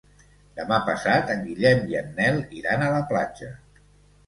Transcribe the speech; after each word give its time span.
Demà 0.59 0.79
passat 0.87 1.29
en 1.35 1.43
Guillem 1.51 1.85
i 1.93 1.99
en 2.01 2.11
Nel 2.17 2.41
iran 2.63 2.89
a 2.89 2.91
la 2.97 3.05
platja. 3.15 3.55